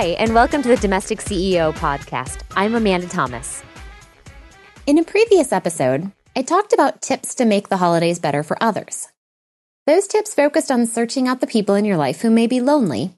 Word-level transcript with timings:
Hi, 0.00 0.16
and 0.18 0.34
welcome 0.34 0.62
to 0.62 0.68
the 0.68 0.78
Domestic 0.78 1.18
CEO 1.18 1.74
podcast. 1.74 2.40
I'm 2.56 2.74
Amanda 2.74 3.06
Thomas. 3.06 3.62
In 4.86 4.96
a 4.96 5.04
previous 5.04 5.52
episode, 5.52 6.10
I 6.34 6.40
talked 6.40 6.72
about 6.72 7.02
tips 7.02 7.34
to 7.34 7.44
make 7.44 7.68
the 7.68 7.76
holidays 7.76 8.18
better 8.18 8.42
for 8.42 8.56
others. 8.62 9.08
Those 9.86 10.06
tips 10.06 10.32
focused 10.32 10.70
on 10.70 10.86
searching 10.86 11.28
out 11.28 11.42
the 11.42 11.46
people 11.46 11.74
in 11.74 11.84
your 11.84 11.98
life 11.98 12.22
who 12.22 12.30
may 12.30 12.46
be 12.46 12.62
lonely 12.62 13.12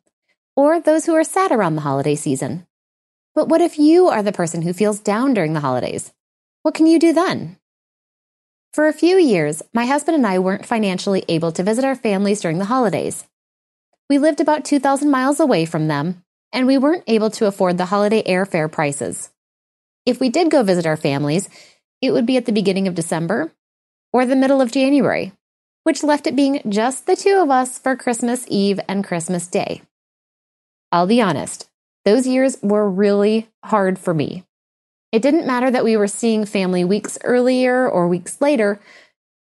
or 0.57 0.81
those 0.81 1.07
who 1.07 1.15
are 1.15 1.23
sad 1.23 1.53
around 1.53 1.77
the 1.77 1.83
holiday 1.83 2.17
season. 2.17 2.67
But 3.33 3.49
what 3.49 3.61
if 3.61 3.79
you 3.79 4.09
are 4.09 4.25
the 4.25 4.33
person 4.33 4.63
who 4.63 4.73
feels 4.73 4.99
down 4.99 5.35
during 5.35 5.53
the 5.53 5.61
holidays? 5.61 6.13
What 6.65 6.75
can 6.75 6.89
you 6.89 6.99
do 6.99 7.13
then? 7.13 7.59
For 8.73 8.89
a 8.89 8.93
few 8.93 9.19
years, 9.19 9.63
my 9.73 9.87
husband 9.87 10.17
and 10.17 10.27
I 10.27 10.41
weren't 10.41 10.67
financially 10.67 11.25
able 11.29 11.53
to 11.53 11.63
visit 11.63 11.85
our 11.85 11.95
families 11.95 12.41
during 12.41 12.59
the 12.59 12.65
holidays. 12.65 13.25
We 14.11 14.19
lived 14.19 14.41
about 14.41 14.65
2,000 14.65 15.09
miles 15.09 15.39
away 15.39 15.65
from 15.65 15.87
them, 15.87 16.25
and 16.53 16.67
we 16.67 16.79
weren't 16.79 17.05
able 17.07 17.31
to 17.31 17.47
afford 17.47 17.79
the 17.79 17.87
holiday 17.87 18.23
airfare 18.23 18.71
prices. 18.71 19.31
If 20.05 20.21
we 20.21 20.29
did 20.29 20.51
go 20.51 20.63
visit 20.63 20.87
our 20.87 20.97
families, 20.97 21.49
it 22.01 22.13
would 22.13 22.27
be 22.27 22.37
at 22.37 22.47
the 22.47 22.53
beginning 22.53 22.89
of 22.89 22.95
December 22.95 23.53
or 24.13 24.27
the 24.27 24.37
middle 24.37 24.61
of 24.61 24.73
January, 24.73 25.33
which 25.85 26.03
left 26.03 26.27
it 26.27 26.37
being 26.37 26.61
just 26.69 27.07
the 27.07 27.17
two 27.17 27.41
of 27.43 27.51
us 27.51 27.79
for 27.79 27.97
Christmas 27.97 28.45
Eve 28.49 28.81
and 28.89 29.05
Christmas 29.05 29.47
Day. 29.47 29.83
I'll 30.91 31.07
be 31.07 31.23
honest, 31.23 31.71
those 32.05 32.27
years 32.27 32.59
were 32.63 32.89
really 32.89 33.49
hard 33.65 33.99
for 33.99 34.13
me. 34.13 34.45
It 35.13 35.23
didn't 35.23 35.47
matter 35.47 35.71
that 35.71 35.85
we 35.85 35.97
were 35.97 36.09
seeing 36.09 36.45
family 36.45 36.85
weeks 36.85 37.19
earlier 37.23 37.89
or 37.89 38.09
weeks 38.09 38.41
later. 38.41 38.81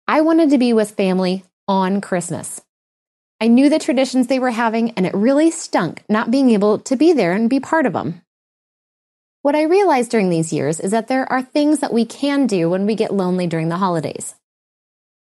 I 0.07 0.21
wanted 0.21 0.51
to 0.51 0.59
be 0.59 0.73
with 0.73 0.91
family 0.91 1.45
on 1.67 2.01
Christmas. 2.01 2.61
I 3.43 3.49
knew 3.49 3.71
the 3.71 3.79
traditions 3.79 4.27
they 4.27 4.39
were 4.39 4.51
having, 4.51 4.91
and 4.91 5.07
it 5.07 5.15
really 5.15 5.51
stunk 5.51 6.05
not 6.11 6.31
being 6.31 6.51
able 6.51 6.79
to 6.81 6.95
be 6.95 7.15
there 7.15 7.33
and 7.33 7.49
be 7.49 7.59
part 7.59 7.87
of 7.87 7.95
them. 7.95 8.21
What 9.41 9.55
I 9.55 9.63
realized 9.63 10.11
during 10.11 10.29
these 10.29 10.53
years 10.53 10.79
is 10.79 10.91
that 10.91 11.09
there 11.09 11.31
are 11.33 11.43
things 11.43 11.79
that 11.79 11.95
we 11.95 12.05
can 12.05 12.47
do 12.47 12.69
when 12.69 12.85
we 12.85 12.95
get 12.95 13.15
lonely 13.15 13.47
during 13.47 13.71
the 13.71 13.79
holidays. 13.79 14.35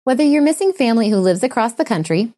Whether 0.04 0.24
you're 0.24 0.42
missing 0.42 0.74
family 0.74 1.10
who 1.10 1.18
lives 1.18 1.42
across 1.42 1.74
the 1.74 1.86
country 1.86 2.34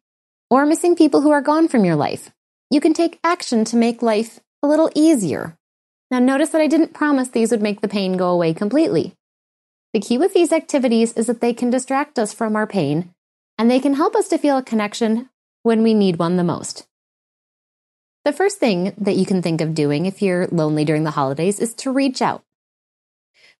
or 0.48 0.64
missing 0.64 0.94
people 0.94 1.22
who 1.22 1.32
are 1.32 1.40
gone 1.40 1.66
from 1.66 1.84
your 1.84 1.96
life, 1.96 2.30
you 2.70 2.80
can 2.80 2.94
take 2.94 3.18
action 3.24 3.64
to 3.64 3.76
make 3.76 4.00
life 4.00 4.38
a 4.62 4.68
little 4.68 4.92
easier. 4.94 5.56
Now, 6.08 6.20
notice 6.20 6.50
that 6.50 6.60
I 6.60 6.68
didn't 6.68 6.94
promise 6.94 7.30
these 7.30 7.50
would 7.50 7.62
make 7.62 7.80
the 7.80 7.88
pain 7.88 8.16
go 8.16 8.30
away 8.30 8.54
completely. 8.54 9.14
The 9.92 10.00
key 10.00 10.18
with 10.18 10.34
these 10.34 10.52
activities 10.52 11.14
is 11.14 11.26
that 11.26 11.40
they 11.40 11.52
can 11.52 11.70
distract 11.70 12.16
us 12.16 12.32
from 12.32 12.54
our 12.54 12.66
pain 12.66 13.10
and 13.58 13.68
they 13.68 13.80
can 13.80 13.94
help 13.94 14.14
us 14.14 14.28
to 14.28 14.38
feel 14.38 14.58
a 14.58 14.62
connection 14.62 15.28
when 15.64 15.82
we 15.82 15.94
need 15.94 16.18
one 16.18 16.36
the 16.36 16.44
most. 16.44 16.86
The 18.26 18.34
first 18.34 18.58
thing 18.58 18.92
that 18.98 19.16
you 19.16 19.24
can 19.24 19.40
think 19.40 19.62
of 19.62 19.74
doing 19.74 20.04
if 20.04 20.20
you're 20.20 20.46
lonely 20.48 20.84
during 20.84 21.04
the 21.04 21.10
holidays 21.10 21.58
is 21.58 21.72
to 21.76 21.90
reach 21.90 22.20
out. 22.20 22.42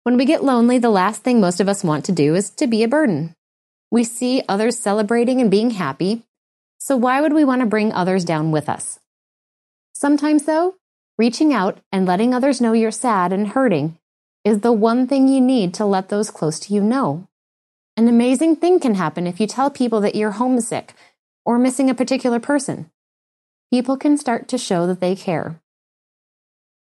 When 0.02 0.18
we 0.18 0.26
get 0.26 0.44
lonely, 0.44 0.78
the 0.78 0.90
last 0.90 1.22
thing 1.22 1.40
most 1.40 1.60
of 1.60 1.68
us 1.68 1.82
want 1.82 2.04
to 2.04 2.12
do 2.12 2.34
is 2.34 2.50
to 2.50 2.66
be 2.66 2.82
a 2.82 2.88
burden. 2.88 3.34
We 3.90 4.04
see 4.04 4.42
others 4.46 4.78
celebrating 4.78 5.40
and 5.40 5.50
being 5.50 5.70
happy, 5.70 6.24
so 6.78 6.94
why 6.94 7.22
would 7.22 7.32
we 7.32 7.42
want 7.42 7.60
to 7.60 7.66
bring 7.66 7.90
others 7.90 8.26
down 8.26 8.50
with 8.50 8.68
us? 8.68 9.00
Sometimes, 9.94 10.44
though, 10.44 10.74
reaching 11.16 11.54
out 11.54 11.78
and 11.90 12.04
letting 12.04 12.34
others 12.34 12.60
know 12.60 12.74
you're 12.74 12.90
sad 12.90 13.32
and 13.32 13.48
hurting 13.48 13.96
is 14.44 14.60
the 14.60 14.72
one 14.72 15.06
thing 15.06 15.26
you 15.26 15.40
need 15.40 15.72
to 15.72 15.86
let 15.86 16.10
those 16.10 16.30
close 16.30 16.60
to 16.60 16.74
you 16.74 16.82
know. 16.82 17.26
An 17.96 18.08
amazing 18.08 18.56
thing 18.56 18.78
can 18.78 18.96
happen 18.96 19.26
if 19.26 19.40
you 19.40 19.46
tell 19.46 19.70
people 19.70 20.02
that 20.02 20.14
you're 20.14 20.32
homesick 20.32 20.92
or 21.44 21.58
missing 21.58 21.90
a 21.90 21.94
particular 21.94 22.40
person 22.40 22.90
people 23.74 23.96
can 23.96 24.16
start 24.16 24.46
to 24.46 24.56
show 24.56 24.86
that 24.86 25.00
they 25.00 25.16
care. 25.16 25.60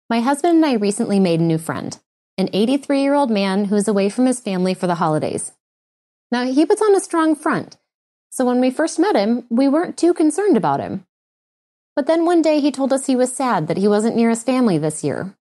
My 0.09 0.21
husband 0.21 0.55
and 0.55 0.65
I 0.65 0.75
recently 0.75 1.19
made 1.19 1.41
a 1.41 1.43
new 1.43 1.57
friend, 1.57 1.99
an 2.37 2.49
83 2.53 3.01
year 3.01 3.15
old 3.15 3.29
man 3.29 3.65
who 3.65 3.75
is 3.75 3.89
away 3.89 4.09
from 4.09 4.25
his 4.25 4.39
family 4.39 4.73
for 4.73 4.87
the 4.87 4.95
holidays. 4.95 5.51
Now, 6.31 6.45
he 6.45 6.65
puts 6.65 6.81
on 6.81 6.95
a 6.95 7.01
strong 7.01 7.35
front, 7.35 7.75
so 8.29 8.45
when 8.45 8.61
we 8.61 8.71
first 8.71 8.97
met 8.97 9.17
him, 9.17 9.45
we 9.49 9.67
weren't 9.67 9.97
too 9.97 10.13
concerned 10.13 10.55
about 10.55 10.79
him. 10.79 11.05
But 11.97 12.07
then 12.07 12.23
one 12.23 12.41
day 12.41 12.61
he 12.61 12.71
told 12.71 12.93
us 12.93 13.07
he 13.07 13.15
was 13.17 13.33
sad 13.33 13.67
that 13.67 13.75
he 13.75 13.89
wasn't 13.89 14.15
near 14.15 14.29
his 14.29 14.43
family 14.43 14.77
this 14.77 15.03
year, 15.03 15.35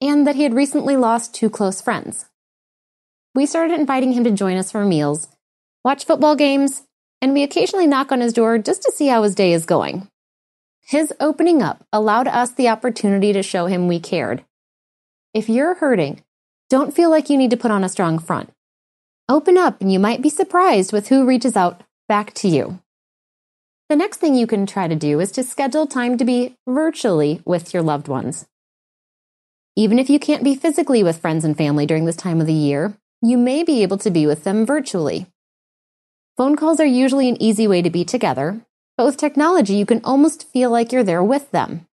and 0.00 0.24
that 0.28 0.36
he 0.36 0.44
had 0.44 0.54
recently 0.54 0.96
lost 0.96 1.34
two 1.34 1.50
close 1.50 1.80
friends. 1.80 2.26
We 3.34 3.46
started 3.46 3.80
inviting 3.80 4.12
him 4.12 4.22
to 4.22 4.30
join 4.30 4.58
us 4.58 4.70
for 4.70 4.84
meals, 4.84 5.26
watch 5.84 6.04
football 6.04 6.36
games, 6.36 6.84
and 7.24 7.32
we 7.32 7.42
occasionally 7.42 7.86
knock 7.86 8.12
on 8.12 8.20
his 8.20 8.34
door 8.34 8.58
just 8.58 8.82
to 8.82 8.92
see 8.92 9.06
how 9.06 9.22
his 9.22 9.34
day 9.34 9.54
is 9.54 9.64
going. 9.64 10.06
His 10.82 11.10
opening 11.18 11.62
up 11.62 11.82
allowed 11.90 12.28
us 12.28 12.52
the 12.52 12.68
opportunity 12.68 13.32
to 13.32 13.42
show 13.42 13.64
him 13.64 13.88
we 13.88 13.98
cared. 13.98 14.44
If 15.32 15.48
you're 15.48 15.76
hurting, 15.76 16.22
don't 16.68 16.94
feel 16.94 17.08
like 17.08 17.30
you 17.30 17.38
need 17.38 17.48
to 17.52 17.56
put 17.56 17.70
on 17.70 17.82
a 17.82 17.88
strong 17.88 18.18
front. 18.18 18.50
Open 19.26 19.56
up 19.56 19.80
and 19.80 19.90
you 19.90 19.98
might 19.98 20.20
be 20.20 20.28
surprised 20.28 20.92
with 20.92 21.08
who 21.08 21.24
reaches 21.24 21.56
out 21.56 21.82
back 22.10 22.34
to 22.34 22.48
you. 22.48 22.78
The 23.88 23.96
next 23.96 24.18
thing 24.18 24.34
you 24.34 24.46
can 24.46 24.66
try 24.66 24.86
to 24.86 24.94
do 24.94 25.18
is 25.18 25.32
to 25.32 25.44
schedule 25.44 25.86
time 25.86 26.18
to 26.18 26.26
be 26.26 26.54
virtually 26.66 27.40
with 27.46 27.72
your 27.72 27.82
loved 27.82 28.06
ones. 28.06 28.44
Even 29.76 29.98
if 29.98 30.10
you 30.10 30.18
can't 30.18 30.44
be 30.44 30.54
physically 30.54 31.02
with 31.02 31.22
friends 31.22 31.42
and 31.42 31.56
family 31.56 31.86
during 31.86 32.04
this 32.04 32.16
time 32.16 32.42
of 32.42 32.46
the 32.46 32.52
year, 32.52 32.98
you 33.22 33.38
may 33.38 33.64
be 33.64 33.82
able 33.82 33.96
to 33.96 34.10
be 34.10 34.26
with 34.26 34.44
them 34.44 34.66
virtually. 34.66 35.26
Phone 36.36 36.56
calls 36.56 36.80
are 36.80 36.86
usually 36.86 37.28
an 37.28 37.40
easy 37.40 37.68
way 37.68 37.80
to 37.80 37.90
be 37.90 38.04
together, 38.04 38.60
but 38.96 39.06
with 39.06 39.16
technology, 39.16 39.74
you 39.74 39.86
can 39.86 40.00
almost 40.02 40.50
feel 40.50 40.68
like 40.68 40.90
you're 40.90 41.04
there 41.04 41.22
with 41.22 41.48
them. 41.52 41.86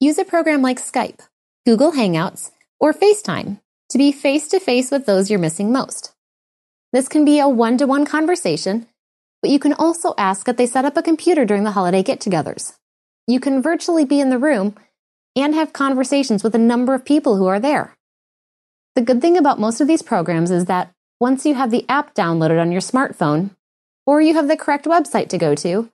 Use 0.00 0.18
a 0.18 0.24
program 0.24 0.60
like 0.60 0.80
Skype, 0.80 1.20
Google 1.64 1.92
Hangouts, 1.92 2.50
or 2.80 2.92
FaceTime 2.92 3.60
to 3.90 3.98
be 3.98 4.10
face 4.10 4.48
to 4.48 4.58
face 4.58 4.90
with 4.90 5.06
those 5.06 5.30
you're 5.30 5.38
missing 5.38 5.70
most. 5.70 6.12
This 6.92 7.06
can 7.06 7.24
be 7.24 7.38
a 7.38 7.48
one 7.48 7.78
to 7.78 7.86
one 7.86 8.04
conversation, 8.04 8.88
but 9.40 9.52
you 9.52 9.60
can 9.60 9.72
also 9.72 10.14
ask 10.18 10.44
that 10.46 10.56
they 10.56 10.66
set 10.66 10.84
up 10.84 10.96
a 10.96 11.02
computer 11.02 11.44
during 11.44 11.62
the 11.62 11.70
holiday 11.70 12.02
get 12.02 12.18
togethers. 12.18 12.74
You 13.28 13.38
can 13.38 13.62
virtually 13.62 14.04
be 14.04 14.20
in 14.20 14.30
the 14.30 14.38
room 14.38 14.74
and 15.36 15.54
have 15.54 15.72
conversations 15.72 16.42
with 16.42 16.56
a 16.56 16.58
number 16.58 16.92
of 16.92 17.04
people 17.04 17.36
who 17.36 17.46
are 17.46 17.60
there. 17.60 17.94
The 18.96 19.02
good 19.02 19.20
thing 19.20 19.36
about 19.36 19.60
most 19.60 19.80
of 19.80 19.86
these 19.86 20.02
programs 20.02 20.50
is 20.50 20.64
that 20.64 20.92
once 21.20 21.44
you 21.44 21.54
have 21.54 21.70
the 21.70 21.84
app 21.88 22.14
downloaded 22.14 22.60
on 22.60 22.70
your 22.70 22.80
smartphone, 22.80 23.50
or 24.06 24.20
you 24.20 24.34
have 24.34 24.48
the 24.48 24.56
correct 24.56 24.84
website 24.84 25.28
to 25.28 25.38
go 25.38 25.54
to, 25.54 25.90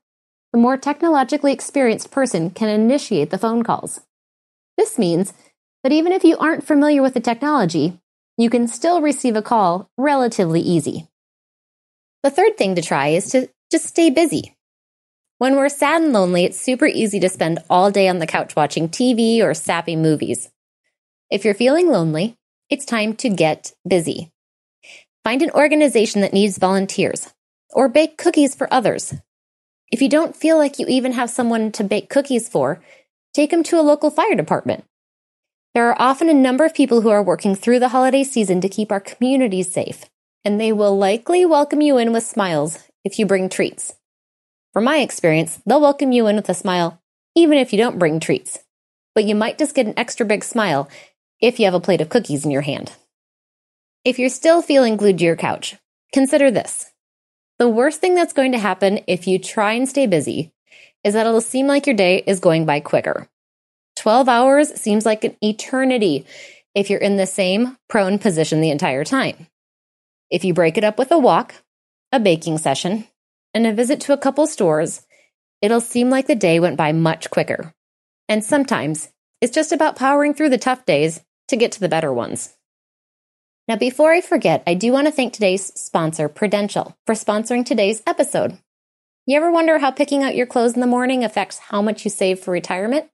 the 0.52 0.58
more 0.58 0.76
technologically 0.76 1.52
experienced 1.52 2.10
person 2.10 2.50
can 2.50 2.68
initiate 2.68 3.30
the 3.30 3.38
phone 3.38 3.62
calls. 3.62 4.00
This 4.76 4.98
means 4.98 5.32
that 5.82 5.92
even 5.92 6.12
if 6.12 6.24
you 6.24 6.36
aren't 6.38 6.66
familiar 6.66 7.02
with 7.02 7.14
the 7.14 7.20
technology, 7.20 7.98
you 8.36 8.50
can 8.50 8.68
still 8.68 9.00
receive 9.00 9.36
a 9.36 9.42
call 9.42 9.88
relatively 9.96 10.60
easy. 10.60 11.08
The 12.22 12.30
third 12.30 12.56
thing 12.56 12.74
to 12.74 12.82
try 12.82 13.08
is 13.08 13.30
to 13.30 13.48
just 13.70 13.86
stay 13.86 14.10
busy. 14.10 14.54
When 15.38 15.56
we're 15.56 15.68
sad 15.68 16.02
and 16.02 16.12
lonely, 16.12 16.44
it's 16.44 16.60
super 16.60 16.86
easy 16.86 17.20
to 17.20 17.28
spend 17.28 17.58
all 17.68 17.90
day 17.90 18.08
on 18.08 18.18
the 18.18 18.26
couch 18.26 18.54
watching 18.56 18.88
TV 18.88 19.42
or 19.42 19.54
sappy 19.54 19.96
movies. 19.96 20.50
If 21.30 21.44
you're 21.44 21.54
feeling 21.54 21.88
lonely, 21.88 22.36
it's 22.70 22.84
time 22.84 23.14
to 23.16 23.28
get 23.28 23.72
busy. 23.86 24.30
Find 25.24 25.40
an 25.40 25.50
organization 25.52 26.20
that 26.20 26.34
needs 26.34 26.58
volunteers, 26.58 27.32
or 27.70 27.88
bake 27.88 28.18
cookies 28.18 28.54
for 28.54 28.72
others. 28.72 29.14
If 29.90 30.02
you 30.02 30.10
don't 30.10 30.36
feel 30.36 30.58
like 30.58 30.78
you 30.78 30.86
even 30.86 31.12
have 31.12 31.30
someone 31.30 31.72
to 31.72 31.82
bake 31.82 32.10
cookies 32.10 32.46
for, 32.46 32.82
take 33.32 33.50
them 33.50 33.62
to 33.64 33.80
a 33.80 33.82
local 33.82 34.10
fire 34.10 34.34
department. 34.34 34.84
There 35.74 35.88
are 35.88 35.96
often 35.98 36.28
a 36.28 36.34
number 36.34 36.66
of 36.66 36.74
people 36.74 37.00
who 37.00 37.08
are 37.08 37.22
working 37.22 37.54
through 37.54 37.78
the 37.78 37.88
holiday 37.88 38.22
season 38.22 38.60
to 38.60 38.68
keep 38.68 38.92
our 38.92 39.00
communities 39.00 39.72
safe, 39.72 40.04
and 40.44 40.60
they 40.60 40.72
will 40.72 40.96
likely 40.98 41.46
welcome 41.46 41.80
you 41.80 41.96
in 41.96 42.12
with 42.12 42.24
smiles 42.24 42.86
if 43.02 43.18
you 43.18 43.24
bring 43.24 43.48
treats. 43.48 43.94
From 44.74 44.84
my 44.84 44.98
experience, 44.98 45.58
they'll 45.64 45.80
welcome 45.80 46.12
you 46.12 46.26
in 46.26 46.36
with 46.36 46.50
a 46.50 46.54
smile 46.54 47.00
even 47.34 47.58
if 47.58 47.72
you 47.72 47.78
don't 47.78 47.98
bring 47.98 48.20
treats. 48.20 48.58
But 49.14 49.24
you 49.24 49.34
might 49.34 49.58
just 49.58 49.74
get 49.74 49.86
an 49.86 49.94
extra 49.96 50.26
big 50.26 50.44
smile 50.44 50.88
if 51.40 51.58
you 51.58 51.64
have 51.64 51.74
a 51.74 51.80
plate 51.80 52.00
of 52.00 52.08
cookies 52.08 52.44
in 52.44 52.50
your 52.50 52.62
hand. 52.62 52.92
If 54.04 54.18
you're 54.18 54.28
still 54.28 54.60
feeling 54.60 54.98
glued 54.98 55.16
to 55.18 55.24
your 55.24 55.34
couch, 55.34 55.76
consider 56.12 56.50
this. 56.50 56.92
The 57.58 57.70
worst 57.70 58.02
thing 58.02 58.14
that's 58.14 58.34
going 58.34 58.52
to 58.52 58.58
happen 58.58 59.00
if 59.06 59.26
you 59.26 59.38
try 59.38 59.72
and 59.72 59.88
stay 59.88 60.06
busy 60.06 60.52
is 61.04 61.14
that 61.14 61.26
it'll 61.26 61.40
seem 61.40 61.66
like 61.66 61.86
your 61.86 61.96
day 61.96 62.22
is 62.26 62.38
going 62.38 62.66
by 62.66 62.80
quicker. 62.80 63.28
12 63.96 64.28
hours 64.28 64.74
seems 64.74 65.06
like 65.06 65.24
an 65.24 65.34
eternity 65.42 66.26
if 66.74 66.90
you're 66.90 67.00
in 67.00 67.16
the 67.16 67.26
same 67.26 67.78
prone 67.88 68.18
position 68.18 68.60
the 68.60 68.70
entire 68.70 69.04
time. 69.04 69.46
If 70.30 70.44
you 70.44 70.52
break 70.52 70.76
it 70.76 70.84
up 70.84 70.98
with 70.98 71.10
a 71.10 71.18
walk, 71.18 71.54
a 72.12 72.20
baking 72.20 72.58
session, 72.58 73.06
and 73.54 73.66
a 73.66 73.72
visit 73.72 74.00
to 74.02 74.12
a 74.12 74.18
couple 74.18 74.46
stores, 74.46 75.06
it'll 75.62 75.80
seem 75.80 76.10
like 76.10 76.26
the 76.26 76.34
day 76.34 76.60
went 76.60 76.76
by 76.76 76.92
much 76.92 77.30
quicker. 77.30 77.72
And 78.28 78.44
sometimes 78.44 79.08
it's 79.40 79.54
just 79.54 79.72
about 79.72 79.96
powering 79.96 80.34
through 80.34 80.50
the 80.50 80.58
tough 80.58 80.84
days 80.84 81.22
to 81.48 81.56
get 81.56 81.72
to 81.72 81.80
the 81.80 81.88
better 81.88 82.12
ones. 82.12 82.53
Now, 83.66 83.76
before 83.76 84.12
I 84.12 84.20
forget, 84.20 84.62
I 84.66 84.74
do 84.74 84.92
want 84.92 85.06
to 85.06 85.10
thank 85.10 85.32
today's 85.32 85.72
sponsor, 85.74 86.28
Prudential, 86.28 86.94
for 87.06 87.14
sponsoring 87.14 87.64
today's 87.64 88.02
episode. 88.06 88.58
You 89.26 89.38
ever 89.38 89.50
wonder 89.50 89.78
how 89.78 89.90
picking 89.90 90.22
out 90.22 90.36
your 90.36 90.44
clothes 90.44 90.74
in 90.74 90.80
the 90.80 90.86
morning 90.86 91.24
affects 91.24 91.58
how 91.58 91.80
much 91.80 92.04
you 92.04 92.10
save 92.10 92.40
for 92.40 92.50
retirement? 92.50 93.06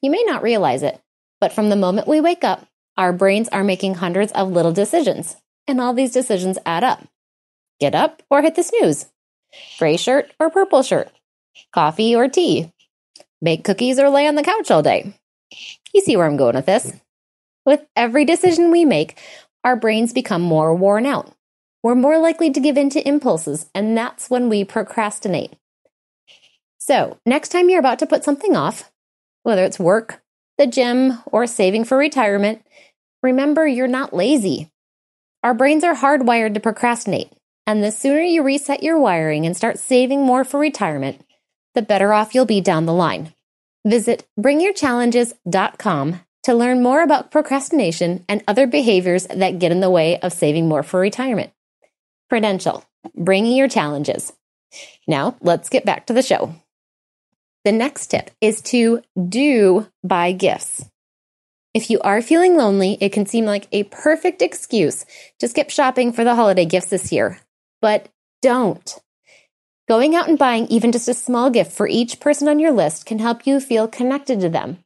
You 0.00 0.10
may 0.10 0.24
not 0.26 0.42
realize 0.42 0.82
it, 0.82 0.98
but 1.38 1.52
from 1.52 1.68
the 1.68 1.76
moment 1.76 2.08
we 2.08 2.18
wake 2.18 2.44
up, 2.44 2.66
our 2.96 3.12
brains 3.12 3.48
are 3.50 3.62
making 3.62 3.94
hundreds 3.94 4.32
of 4.32 4.50
little 4.50 4.72
decisions, 4.72 5.36
and 5.66 5.82
all 5.82 5.92
these 5.92 6.12
decisions 6.12 6.58
add 6.64 6.82
up. 6.82 7.06
Get 7.78 7.94
up 7.94 8.22
or 8.30 8.40
hit 8.40 8.54
the 8.54 8.62
snooze. 8.62 9.04
Gray 9.78 9.98
shirt 9.98 10.32
or 10.40 10.48
purple 10.48 10.82
shirt. 10.82 11.10
Coffee 11.74 12.16
or 12.16 12.26
tea. 12.26 12.72
Make 13.42 13.64
cookies 13.64 13.98
or 13.98 14.08
lay 14.08 14.26
on 14.26 14.34
the 14.34 14.42
couch 14.42 14.70
all 14.70 14.82
day. 14.82 15.12
You 15.92 16.00
see 16.00 16.16
where 16.16 16.26
I'm 16.26 16.38
going 16.38 16.56
with 16.56 16.66
this. 16.66 16.90
With 17.66 17.84
every 17.94 18.24
decision 18.24 18.70
we 18.70 18.86
make, 18.86 19.18
our 19.68 19.76
brains 19.76 20.14
become 20.14 20.40
more 20.40 20.74
worn 20.74 21.04
out. 21.04 21.30
We're 21.82 21.94
more 21.94 22.16
likely 22.16 22.50
to 22.50 22.58
give 22.58 22.78
in 22.78 22.88
to 22.90 23.06
impulses, 23.06 23.68
and 23.74 23.94
that's 23.94 24.30
when 24.30 24.48
we 24.48 24.64
procrastinate. 24.64 25.52
So, 26.78 27.18
next 27.26 27.50
time 27.50 27.68
you're 27.68 27.78
about 27.78 27.98
to 27.98 28.06
put 28.06 28.24
something 28.24 28.56
off, 28.56 28.90
whether 29.42 29.62
it's 29.64 29.78
work, 29.78 30.22
the 30.56 30.66
gym, 30.66 31.18
or 31.26 31.46
saving 31.46 31.84
for 31.84 31.98
retirement, 31.98 32.64
remember 33.22 33.66
you're 33.66 33.86
not 33.86 34.14
lazy. 34.14 34.70
Our 35.44 35.52
brains 35.52 35.84
are 35.84 35.94
hardwired 35.94 36.54
to 36.54 36.60
procrastinate, 36.60 37.30
and 37.66 37.84
the 37.84 37.92
sooner 37.92 38.22
you 38.22 38.42
reset 38.42 38.82
your 38.82 38.98
wiring 38.98 39.44
and 39.44 39.54
start 39.54 39.78
saving 39.78 40.22
more 40.22 40.44
for 40.44 40.58
retirement, 40.58 41.26
the 41.74 41.82
better 41.82 42.14
off 42.14 42.34
you'll 42.34 42.46
be 42.46 42.62
down 42.62 42.86
the 42.86 42.94
line. 42.94 43.34
Visit 43.84 44.26
bringyourchallenges.com 44.40 46.20
to 46.44 46.54
learn 46.54 46.82
more 46.82 47.02
about 47.02 47.30
procrastination 47.30 48.24
and 48.28 48.42
other 48.46 48.66
behaviors 48.66 49.26
that 49.26 49.58
get 49.58 49.72
in 49.72 49.80
the 49.80 49.90
way 49.90 50.18
of 50.20 50.32
saving 50.32 50.68
more 50.68 50.82
for 50.82 51.00
retirement. 51.00 51.50
Prudential, 52.28 52.84
bringing 53.14 53.56
your 53.56 53.68
challenges. 53.68 54.32
Now, 55.06 55.36
let's 55.40 55.68
get 55.68 55.84
back 55.84 56.06
to 56.06 56.12
the 56.12 56.22
show. 56.22 56.54
The 57.64 57.72
next 57.72 58.06
tip 58.08 58.30
is 58.40 58.62
to 58.62 59.02
do 59.28 59.86
buy 60.04 60.32
gifts. 60.32 60.84
If 61.74 61.90
you 61.90 62.00
are 62.00 62.22
feeling 62.22 62.56
lonely, 62.56 62.96
it 63.00 63.12
can 63.12 63.26
seem 63.26 63.44
like 63.44 63.68
a 63.72 63.84
perfect 63.84 64.42
excuse 64.42 65.04
to 65.38 65.48
skip 65.48 65.70
shopping 65.70 66.12
for 66.12 66.24
the 66.24 66.34
holiday 66.34 66.64
gifts 66.64 66.88
this 66.88 67.12
year. 67.12 67.40
But 67.80 68.08
don't. 68.42 68.98
Going 69.88 70.14
out 70.14 70.28
and 70.28 70.38
buying 70.38 70.66
even 70.68 70.92
just 70.92 71.08
a 71.08 71.14
small 71.14 71.50
gift 71.50 71.72
for 71.72 71.88
each 71.88 72.20
person 72.20 72.48
on 72.48 72.58
your 72.58 72.72
list 72.72 73.06
can 73.06 73.18
help 73.18 73.46
you 73.46 73.60
feel 73.60 73.88
connected 73.88 74.40
to 74.40 74.48
them. 74.48 74.78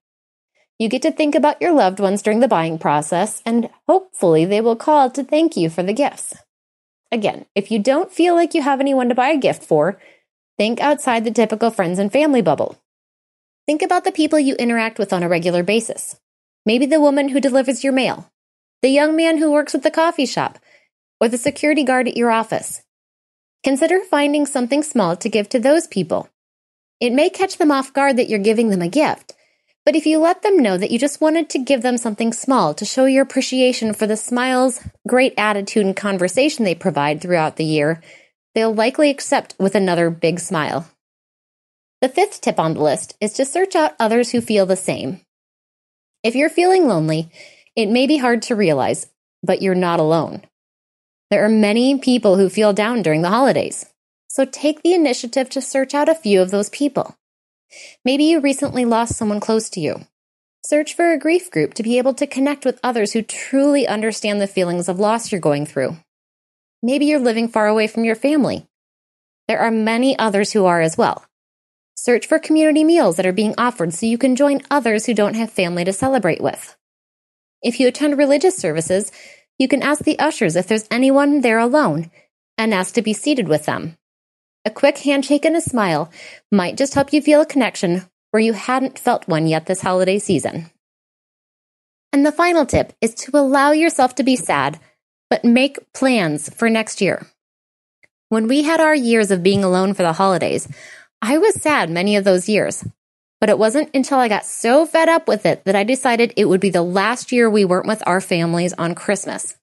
You 0.82 0.88
get 0.88 1.02
to 1.02 1.12
think 1.12 1.36
about 1.36 1.62
your 1.62 1.72
loved 1.72 2.00
ones 2.00 2.22
during 2.22 2.40
the 2.40 2.48
buying 2.48 2.76
process, 2.78 3.40
and 3.46 3.70
hopefully 3.88 4.44
they 4.44 4.60
will 4.60 4.74
call 4.74 5.10
to 5.10 5.22
thank 5.22 5.56
you 5.56 5.70
for 5.70 5.84
the 5.84 5.92
gifts. 5.92 6.34
Again, 7.12 7.46
if 7.54 7.70
you 7.70 7.78
don't 7.78 8.10
feel 8.10 8.34
like 8.34 8.52
you 8.52 8.62
have 8.62 8.80
anyone 8.80 9.08
to 9.08 9.14
buy 9.14 9.28
a 9.28 9.38
gift 9.38 9.62
for, 9.62 10.00
Think 10.58 10.80
outside 10.80 11.24
the 11.24 11.30
typical 11.30 11.70
friends 11.70 11.98
and 11.98 12.12
family 12.12 12.42
bubble. 12.42 12.76
Think 13.66 13.82
about 13.82 14.04
the 14.04 14.12
people 14.12 14.38
you 14.38 14.54
interact 14.56 14.98
with 14.98 15.12
on 15.12 15.22
a 15.22 15.28
regular 15.28 15.62
basis. 15.62 16.16
Maybe 16.66 16.86
the 16.86 17.00
woman 17.00 17.30
who 17.30 17.40
delivers 17.40 17.82
your 17.82 17.92
mail, 17.92 18.30
the 18.82 18.90
young 18.90 19.16
man 19.16 19.38
who 19.38 19.50
works 19.50 19.74
at 19.74 19.82
the 19.82 19.90
coffee 19.90 20.26
shop, 20.26 20.58
or 21.20 21.28
the 21.28 21.38
security 21.38 21.84
guard 21.84 22.06
at 22.06 22.16
your 22.16 22.30
office. 22.30 22.82
Consider 23.64 24.00
finding 24.00 24.46
something 24.46 24.82
small 24.82 25.16
to 25.16 25.28
give 25.28 25.48
to 25.48 25.58
those 25.58 25.86
people. 25.86 26.28
It 27.00 27.12
may 27.12 27.30
catch 27.30 27.58
them 27.58 27.72
off 27.72 27.92
guard 27.92 28.16
that 28.16 28.28
you're 28.28 28.38
giving 28.38 28.68
them 28.70 28.82
a 28.82 28.88
gift, 28.88 29.34
but 29.84 29.96
if 29.96 30.06
you 30.06 30.18
let 30.18 30.42
them 30.42 30.58
know 30.58 30.78
that 30.78 30.90
you 30.90 30.98
just 30.98 31.20
wanted 31.20 31.50
to 31.50 31.58
give 31.58 31.82
them 31.82 31.96
something 31.96 32.32
small 32.32 32.72
to 32.74 32.84
show 32.84 33.04
your 33.04 33.22
appreciation 33.22 33.92
for 33.92 34.06
the 34.06 34.16
smiles, 34.16 34.80
great 35.08 35.34
attitude, 35.36 35.84
and 35.84 35.96
conversation 35.96 36.64
they 36.64 36.74
provide 36.74 37.20
throughout 37.20 37.56
the 37.56 37.64
year, 37.64 38.00
they'll 38.54 38.74
likely 38.74 39.10
accept 39.10 39.54
with 39.58 39.74
another 39.74 40.08
big 40.10 40.38
smile. 40.38 40.86
The 42.00 42.08
fifth 42.08 42.40
tip 42.40 42.58
on 42.58 42.74
the 42.74 42.82
list 42.82 43.16
is 43.20 43.32
to 43.34 43.44
search 43.44 43.74
out 43.74 43.94
others 43.98 44.30
who 44.30 44.40
feel 44.40 44.66
the 44.66 44.76
same. 44.76 45.20
If 46.22 46.36
you're 46.36 46.48
feeling 46.48 46.86
lonely, 46.86 47.30
it 47.74 47.88
may 47.88 48.06
be 48.06 48.18
hard 48.18 48.42
to 48.42 48.56
realize, 48.56 49.08
but 49.42 49.62
you're 49.62 49.74
not 49.74 49.98
alone. 50.00 50.42
There 51.30 51.44
are 51.44 51.48
many 51.48 51.98
people 51.98 52.36
who 52.36 52.48
feel 52.48 52.72
down 52.72 53.02
during 53.02 53.22
the 53.22 53.30
holidays, 53.30 53.86
so 54.28 54.44
take 54.44 54.82
the 54.82 54.94
initiative 54.94 55.48
to 55.50 55.60
search 55.60 55.94
out 55.94 56.08
a 56.08 56.14
few 56.14 56.42
of 56.42 56.50
those 56.50 56.70
people. 56.70 57.16
Maybe 58.04 58.24
you 58.24 58.40
recently 58.40 58.84
lost 58.84 59.16
someone 59.16 59.40
close 59.40 59.70
to 59.70 59.80
you. 59.80 60.06
Search 60.64 60.94
for 60.94 61.12
a 61.12 61.18
grief 61.18 61.50
group 61.50 61.74
to 61.74 61.82
be 61.82 61.98
able 61.98 62.14
to 62.14 62.26
connect 62.26 62.64
with 62.64 62.78
others 62.82 63.12
who 63.12 63.22
truly 63.22 63.86
understand 63.86 64.40
the 64.40 64.46
feelings 64.46 64.88
of 64.88 65.00
loss 65.00 65.32
you're 65.32 65.40
going 65.40 65.66
through. 65.66 65.96
Maybe 66.82 67.06
you're 67.06 67.18
living 67.18 67.48
far 67.48 67.66
away 67.66 67.86
from 67.86 68.04
your 68.04 68.14
family. 68.14 68.66
There 69.48 69.58
are 69.58 69.70
many 69.70 70.18
others 70.18 70.52
who 70.52 70.64
are 70.66 70.80
as 70.80 70.96
well. 70.96 71.24
Search 71.96 72.26
for 72.26 72.38
community 72.38 72.84
meals 72.84 73.16
that 73.16 73.26
are 73.26 73.32
being 73.32 73.54
offered 73.58 73.92
so 73.92 74.06
you 74.06 74.18
can 74.18 74.36
join 74.36 74.62
others 74.70 75.06
who 75.06 75.14
don't 75.14 75.34
have 75.34 75.50
family 75.50 75.84
to 75.84 75.92
celebrate 75.92 76.40
with. 76.40 76.76
If 77.62 77.78
you 77.78 77.88
attend 77.88 78.18
religious 78.18 78.56
services, 78.56 79.12
you 79.58 79.68
can 79.68 79.82
ask 79.82 80.04
the 80.04 80.18
ushers 80.18 80.56
if 80.56 80.66
there's 80.66 80.88
anyone 80.90 81.40
there 81.40 81.58
alone 81.58 82.10
and 82.58 82.74
ask 82.74 82.94
to 82.94 83.02
be 83.02 83.12
seated 83.12 83.48
with 83.48 83.66
them. 83.66 83.96
A 84.64 84.70
quick 84.70 84.98
handshake 84.98 85.44
and 85.44 85.56
a 85.56 85.60
smile 85.60 86.10
might 86.50 86.76
just 86.76 86.94
help 86.94 87.12
you 87.12 87.20
feel 87.20 87.40
a 87.40 87.46
connection 87.46 88.02
where 88.30 88.42
you 88.42 88.52
hadn't 88.52 88.98
felt 88.98 89.26
one 89.26 89.46
yet 89.46 89.66
this 89.66 89.82
holiday 89.82 90.18
season. 90.18 90.70
And 92.12 92.24
the 92.24 92.32
final 92.32 92.64
tip 92.64 92.92
is 93.00 93.14
to 93.14 93.36
allow 93.36 93.72
yourself 93.72 94.14
to 94.16 94.22
be 94.22 94.36
sad 94.36 94.78
but 95.28 95.44
make 95.44 95.92
plans 95.94 96.52
for 96.54 96.68
next 96.68 97.00
year. 97.00 97.26
When 98.28 98.48
we 98.48 98.62
had 98.62 98.80
our 98.80 98.94
years 98.94 99.30
of 99.30 99.42
being 99.42 99.64
alone 99.64 99.94
for 99.94 100.02
the 100.02 100.12
holidays, 100.12 100.68
I 101.22 101.38
was 101.38 101.54
sad 101.54 101.88
many 101.88 102.16
of 102.16 102.24
those 102.24 102.48
years. 102.50 102.84
But 103.40 103.48
it 103.48 103.58
wasn't 103.58 103.90
until 103.94 104.18
I 104.18 104.28
got 104.28 104.44
so 104.44 104.86
fed 104.86 105.08
up 105.08 105.26
with 105.26 105.46
it 105.46 105.64
that 105.64 105.74
I 105.74 105.84
decided 105.84 106.34
it 106.36 106.44
would 106.44 106.60
be 106.60 106.70
the 106.70 106.82
last 106.82 107.32
year 107.32 107.50
we 107.50 107.64
weren't 107.64 107.88
with 107.88 108.02
our 108.06 108.20
families 108.20 108.72
on 108.74 108.94
Christmas. 108.94 109.56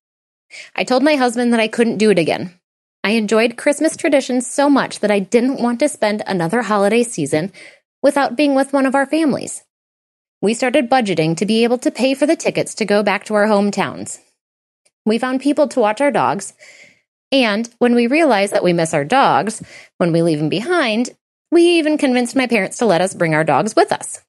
I 0.75 0.83
told 0.83 1.03
my 1.03 1.15
husband 1.15 1.53
that 1.53 1.59
I 1.59 1.67
couldn't 1.67 1.99
do 1.99 2.09
it 2.09 2.19
again. 2.19 2.58
I 3.03 3.11
enjoyed 3.11 3.57
Christmas 3.57 3.95
traditions 3.95 4.45
so 4.45 4.69
much 4.69 4.99
that 4.99 5.11
I 5.11 5.19
didn't 5.19 5.61
want 5.61 5.79
to 5.79 5.89
spend 5.89 6.21
another 6.27 6.61
holiday 6.61 7.03
season 7.03 7.51
without 8.03 8.35
being 8.35 8.55
with 8.55 8.73
one 8.73 8.85
of 8.85 8.95
our 8.95 9.05
families. 9.05 9.63
We 10.41 10.53
started 10.53 10.89
budgeting 10.89 11.35
to 11.37 11.45
be 11.45 11.63
able 11.63 11.77
to 11.79 11.91
pay 11.91 12.13
for 12.13 12.25
the 12.25 12.35
tickets 12.35 12.75
to 12.75 12.85
go 12.85 13.03
back 13.03 13.25
to 13.25 13.35
our 13.35 13.45
hometowns. 13.45 14.19
We 15.05 15.17
found 15.17 15.41
people 15.41 15.67
to 15.69 15.79
watch 15.79 16.01
our 16.01 16.11
dogs. 16.11 16.53
And 17.31 17.69
when 17.79 17.95
we 17.95 18.07
realized 18.07 18.53
that 18.53 18.63
we 18.63 18.73
miss 18.73 18.93
our 18.93 19.05
dogs 19.05 19.61
when 19.97 20.11
we 20.11 20.21
leave 20.21 20.39
them 20.39 20.49
behind, 20.49 21.11
we 21.51 21.79
even 21.79 21.97
convinced 21.97 22.35
my 22.35 22.47
parents 22.47 22.77
to 22.77 22.85
let 22.85 23.01
us 23.01 23.13
bring 23.13 23.33
our 23.33 23.43
dogs 23.43 23.75
with 23.75 23.91
us. 23.91 24.21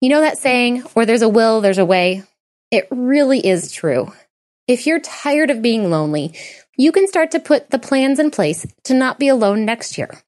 You 0.00 0.08
know 0.08 0.20
that 0.20 0.38
saying, 0.38 0.80
where 0.94 1.06
there's 1.06 1.22
a 1.22 1.28
will, 1.28 1.60
there's 1.60 1.78
a 1.78 1.84
way? 1.84 2.24
It 2.70 2.88
really 2.90 3.44
is 3.44 3.70
true. 3.70 4.12
If 4.66 4.86
you're 4.86 5.00
tired 5.00 5.50
of 5.50 5.62
being 5.62 5.90
lonely, 5.90 6.34
you 6.76 6.92
can 6.92 7.06
start 7.06 7.30
to 7.32 7.40
put 7.40 7.70
the 7.70 7.78
plans 7.78 8.18
in 8.18 8.30
place 8.30 8.66
to 8.84 8.94
not 8.94 9.18
be 9.18 9.28
alone 9.28 9.64
next 9.64 9.98
year. 9.98 10.22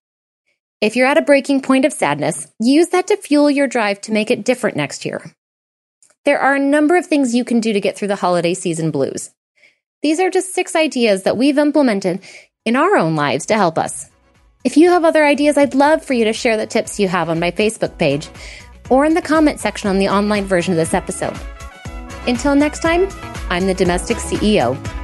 If 0.81 0.97
you're 0.97 1.07
at 1.07 1.19
a 1.19 1.23
breaking 1.23 1.63
point 1.63 1.85
of 1.85 1.93
sadness, 1.93 2.47
use 2.61 2.89
that 2.89 3.07
to 3.07 3.17
fuel 3.17 3.51
your 3.51 3.67
drive 3.67 4.01
to 4.03 4.13
make 4.13 4.31
it 4.31 4.45
different 4.45 4.77
next 4.77 5.05
year. 5.05 5.33
There 6.25 6.39
are 6.39 6.55
a 6.55 6.61
number 6.61 6.97
of 6.97 7.07
things 7.07 7.35
you 7.35 7.45
can 7.45 7.61
do 7.61 7.73
to 7.73 7.81
get 7.81 7.97
through 7.97 8.09
the 8.09 8.17
holiday 8.17 8.55
season 8.55 8.91
blues. 8.91 9.31
These 10.03 10.21
are 10.21 10.31
just 10.31 10.55
six 10.55 10.77
ideas 10.77 11.23
that 11.23 11.39
we've 11.39 11.57
implemented 11.57 12.21
in 12.67 12.77
our 12.77 12.97
own 12.97 13.17
lives 13.17 13.47
to 13.47 13.55
help 13.55 13.79
us. 13.79 14.11
If 14.65 14.77
you 14.77 14.91
have 14.91 15.05
other 15.05 15.25
ideas, 15.25 15.57
I'd 15.57 15.75
love 15.75 16.05
for 16.05 16.15
you 16.15 16.25
to 16.25 16.33
share 16.33 16.57
the 16.57 16.67
tips 16.67 17.01
you 17.01 17.09
have 17.09 17.29
on 17.29 17.41
my 17.41 17.51
Facebook 17.51 17.97
page 17.99 18.29
or 18.91 19.05
in 19.05 19.15
the 19.15 19.23
comment 19.23 19.61
section 19.61 19.89
on 19.89 19.99
the 19.99 20.09
online 20.09 20.45
version 20.45 20.73
of 20.73 20.79
this 20.79 20.95
episode. 20.95 21.39
Until 22.27 22.55
next 22.55 22.81
time, 22.81 23.09
I'm 23.51 23.67
the 23.67 23.75
Domestic 23.75 24.19
CEO. 24.19 25.04